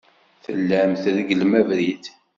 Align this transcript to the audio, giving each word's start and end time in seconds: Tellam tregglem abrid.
Tellam 0.43 0.91
tregglem 1.01 1.53
abrid. 1.59 2.05